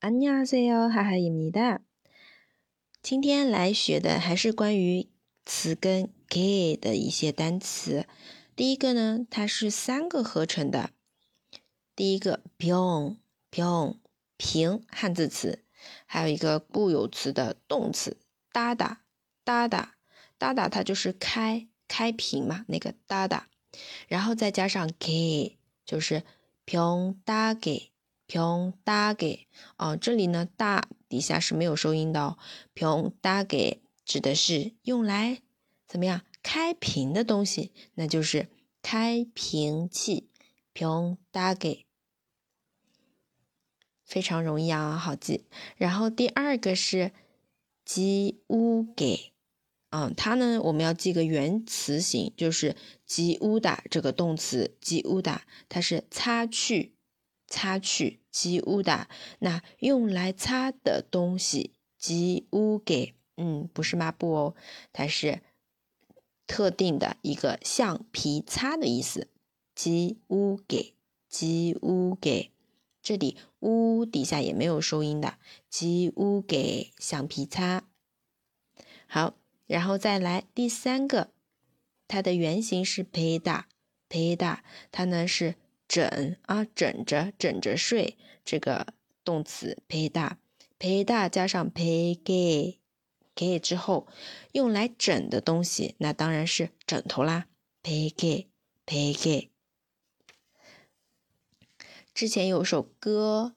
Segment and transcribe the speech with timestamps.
[0.00, 1.80] 안녕하세요，哈哈입니다
[3.00, 5.08] 今天来学的还是关于
[5.46, 8.06] 词根 “ge” 的一些单词。
[8.54, 10.90] 第一个呢，它是三个合成的。
[11.96, 13.16] 第一个 “byong
[13.50, 13.96] byong”
[14.36, 15.64] 平汉字词，
[16.04, 18.18] 还有一个固有词的动词
[18.52, 18.98] “dada
[19.44, 19.88] dada
[20.38, 23.44] dada”，它就是开开屏嘛，那个 “dada”，
[24.08, 25.56] 然后再加上 “ge”，
[25.86, 26.22] 就是
[26.66, 27.88] “byong da ge”。
[28.29, 32.37] 平打给啊，这里呢大底下是没有收音的哦。
[32.75, 35.41] 平打给指的是用来
[35.87, 38.47] 怎么样开瓶的东西，那就是
[38.83, 40.29] 开瓶器。
[40.73, 41.87] 平打给
[44.05, 45.45] 非常容易啊，好记。
[45.75, 47.11] 然后第二个是
[47.83, 49.33] 积污给，
[49.89, 52.75] 嗯，它呢我们要记个原词形，就是
[53.07, 56.93] 积污的这个动词积污的，它是擦去。
[57.49, 64.55] 擦去积污的那用来擦的东西，积污给，嗯，不是抹布哦，
[64.93, 65.41] 它是
[66.45, 69.27] 特定的一个橡皮擦的意思。
[69.73, 70.93] 积污给，
[71.27, 72.51] 积污给，
[73.01, 77.85] 这里污底下也没有收音的，积污给橡皮擦。
[79.07, 79.33] 好，
[79.65, 81.31] 然后再来第三个，
[82.07, 83.67] 它的原型是陪打，
[84.07, 85.55] 陪打，它呢是。
[85.89, 90.37] 枕啊，枕着，枕着睡，这个动词陪大，
[90.77, 92.79] 陪大加上陪给
[93.33, 94.07] 给之后，
[94.51, 97.47] 用来枕的东西，那当然是枕头啦。
[97.81, 98.47] 陪给
[98.85, 99.49] 陪给。
[102.13, 103.55] 之前有首歌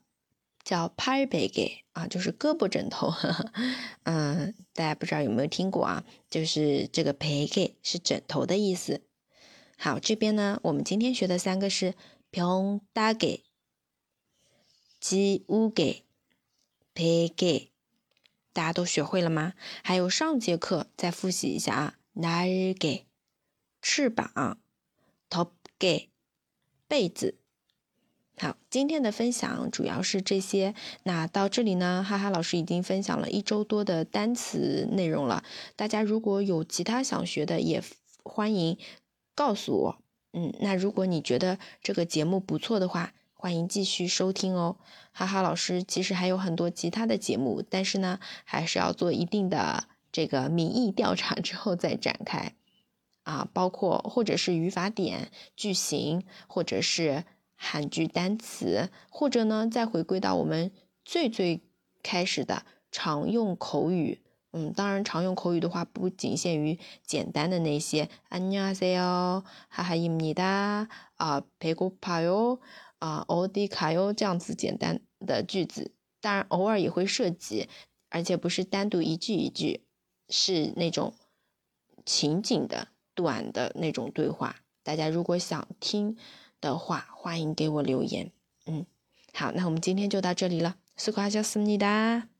[0.65, 3.13] 叫《拍背给》啊，就是胳膊枕头。
[4.05, 6.05] 嗯，大家不知道有没有听过啊？
[6.31, 9.03] 就是这个陪给是枕头的意思。
[9.77, 11.93] 好，这边呢，我们今天学的三个是。
[12.32, 13.44] 平打给、
[15.00, 16.06] 积污给、
[16.94, 17.72] 赔给，
[18.54, 19.54] 大家都学会了吗？
[19.84, 21.94] 还有上节课再复习一下啊。
[22.14, 23.06] 날개
[23.82, 24.60] 翅膀、
[25.30, 26.10] 덮给
[26.88, 27.38] 被子。
[28.40, 30.76] 好，今天的分享主要是这些。
[31.04, 35.44] 那到这里呢，哈哈老师已经分享了一周多的单词内容了。
[35.76, 37.84] 大家如果有其他想学的，也
[38.24, 38.78] 欢迎
[39.34, 40.01] 告诉我。
[40.33, 44.77] 嗯，那如果你觉得这个节目不错的话，欢迎继续收听哦。
[45.13, 52.55] 哈哈老师其实还有很多其他的节目，但是呢，还是要做一定的这个民意调查之后再展开
[53.25, 60.73] 啊，包括或者是语法点、句型，或者是韩剧单词，或者呢，再回归到我们
[61.05, 61.61] 最最
[62.03, 64.21] 开始的常用口语。
[64.54, 70.88] 嗯，当然，常用口语的话不仅限于简单的那些안녕하세 요， 하하입니 다，
[71.18, 72.60] 啊，배고파 요，
[73.00, 77.68] 啊，어디가 요， 这样子简单的句子，当然偶尔也会涉及，
[78.10, 79.84] 而且不是单独一句一句，
[80.30, 81.14] 是那种
[82.06, 84.56] 情景的短的那种对话。
[84.82, 86.16] 大家如果想听
[86.62, 88.32] 的话，欢迎给我留言。
[88.66, 88.86] 嗯，
[89.34, 92.31] 好，那我们今天就到这里了，수고하셨습니 다。